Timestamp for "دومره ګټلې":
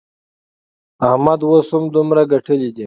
1.95-2.69